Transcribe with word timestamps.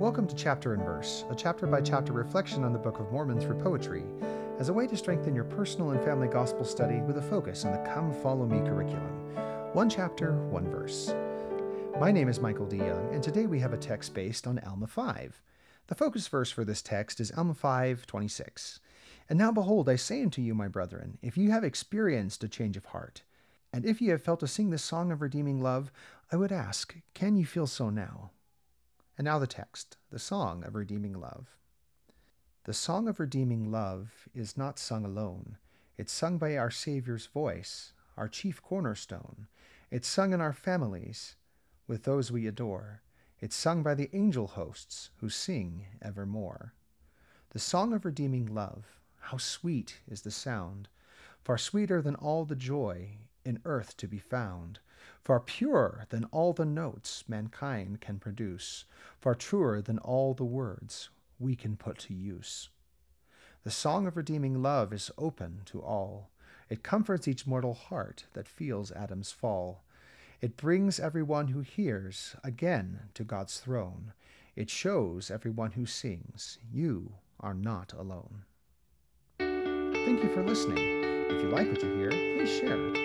Welcome 0.00 0.26
to 0.28 0.34
Chapter 0.34 0.72
and 0.72 0.82
Verse, 0.82 1.26
a 1.28 1.34
chapter 1.34 1.66
by 1.66 1.82
chapter 1.82 2.14
reflection 2.14 2.64
on 2.64 2.72
the 2.72 2.78
Book 2.78 3.00
of 3.00 3.12
Mormon 3.12 3.38
through 3.38 3.62
poetry, 3.62 4.02
as 4.58 4.70
a 4.70 4.72
way 4.72 4.86
to 4.86 4.96
strengthen 4.96 5.34
your 5.34 5.44
personal 5.44 5.90
and 5.90 6.02
family 6.02 6.26
gospel 6.26 6.64
study 6.64 7.02
with 7.02 7.18
a 7.18 7.22
focus 7.22 7.66
on 7.66 7.72
the 7.72 7.90
Come 7.90 8.10
Follow 8.22 8.46
Me 8.46 8.60
curriculum. 8.60 9.34
One 9.74 9.90
chapter, 9.90 10.32
one 10.48 10.70
verse. 10.70 11.12
My 12.00 12.10
name 12.10 12.30
is 12.30 12.40
Michael 12.40 12.64
D. 12.64 12.78
Young, 12.78 13.12
and 13.12 13.22
today 13.22 13.44
we 13.44 13.60
have 13.60 13.74
a 13.74 13.76
text 13.76 14.14
based 14.14 14.46
on 14.46 14.58
Alma 14.60 14.86
5. 14.86 15.42
The 15.88 15.94
focus 15.94 16.26
verse 16.28 16.50
for 16.50 16.64
this 16.64 16.80
text 16.80 17.20
is 17.20 17.30
Alma 17.32 17.52
5 17.52 18.06
26. 18.06 18.80
And 19.28 19.38
now 19.38 19.52
behold, 19.52 19.86
I 19.86 19.96
say 19.96 20.22
unto 20.22 20.40
you, 20.40 20.54
my 20.54 20.68
brethren, 20.68 21.18
if 21.20 21.36
you 21.36 21.50
have 21.50 21.62
experienced 21.62 22.42
a 22.42 22.48
change 22.48 22.78
of 22.78 22.86
heart, 22.86 23.20
and 23.70 23.84
if 23.84 24.00
ye 24.00 24.08
have 24.08 24.22
felt 24.22 24.40
to 24.40 24.48
sing 24.48 24.70
this 24.70 24.82
song 24.82 25.12
of 25.12 25.20
redeeming 25.20 25.60
love, 25.60 25.92
I 26.32 26.36
would 26.36 26.52
ask, 26.52 26.96
can 27.12 27.36
you 27.36 27.44
feel 27.44 27.66
so 27.66 27.90
now? 27.90 28.30
And 29.18 29.24
now 29.24 29.38
the 29.38 29.46
text, 29.46 29.96
the 30.10 30.18
song 30.18 30.64
of 30.64 30.74
redeeming 30.74 31.12
love. 31.12 31.58
The 32.64 32.74
song 32.74 33.08
of 33.08 33.20
redeeming 33.20 33.70
love 33.70 34.28
is 34.34 34.56
not 34.56 34.78
sung 34.78 35.04
alone. 35.04 35.56
It's 35.96 36.12
sung 36.12 36.38
by 36.38 36.56
our 36.56 36.70
Savior's 36.70 37.26
voice, 37.26 37.92
our 38.16 38.28
chief 38.28 38.62
cornerstone. 38.62 39.48
It's 39.90 40.08
sung 40.08 40.32
in 40.32 40.40
our 40.40 40.52
families, 40.52 41.36
with 41.86 42.04
those 42.04 42.30
we 42.30 42.46
adore. 42.46 43.02
It's 43.40 43.56
sung 43.56 43.82
by 43.82 43.94
the 43.94 44.10
angel 44.12 44.46
hosts 44.46 45.10
who 45.16 45.28
sing 45.28 45.86
evermore. 46.00 46.74
The 47.50 47.58
song 47.58 47.92
of 47.92 48.04
redeeming 48.04 48.46
love, 48.46 49.00
how 49.18 49.38
sweet 49.38 50.00
is 50.06 50.22
the 50.22 50.30
sound, 50.30 50.88
far 51.42 51.58
sweeter 51.58 52.00
than 52.00 52.14
all 52.14 52.44
the 52.44 52.54
joy 52.54 53.18
in 53.44 53.60
earth 53.64 53.96
to 53.98 54.08
be 54.08 54.18
found, 54.18 54.80
far 55.24 55.40
purer 55.40 56.06
than 56.10 56.24
all 56.26 56.52
the 56.52 56.64
notes 56.64 57.24
mankind 57.28 58.00
can 58.00 58.18
produce, 58.18 58.84
far 59.18 59.34
truer 59.34 59.80
than 59.80 59.98
all 59.98 60.34
the 60.34 60.44
words 60.44 61.10
we 61.38 61.56
can 61.56 61.76
put 61.76 61.98
to 61.98 62.14
use. 62.14 62.68
The 63.62 63.70
song 63.70 64.06
of 64.06 64.16
redeeming 64.16 64.62
love 64.62 64.92
is 64.92 65.10
open 65.18 65.62
to 65.66 65.80
all. 65.80 66.30
It 66.68 66.82
comforts 66.82 67.28
each 67.28 67.46
mortal 67.46 67.74
heart 67.74 68.24
that 68.32 68.48
feels 68.48 68.92
Adam's 68.92 69.32
fall. 69.32 69.84
It 70.40 70.56
brings 70.56 70.98
everyone 70.98 71.48
who 71.48 71.60
hears 71.60 72.36
again 72.42 73.00
to 73.14 73.24
God's 73.24 73.58
throne. 73.60 74.12
It 74.56 74.70
shows 74.70 75.30
everyone 75.30 75.72
who 75.72 75.84
sings, 75.84 76.58
You 76.72 77.14
are 77.38 77.54
not 77.54 77.92
alone. 77.92 78.44
Thank 79.38 80.22
you 80.22 80.32
for 80.32 80.42
listening. 80.42 80.78
If 81.30 81.42
you 81.42 81.48
like 81.50 81.70
what 81.70 81.82
you 81.82 81.94
hear, 81.94 82.10
please 82.10 82.50
share. 82.58 82.99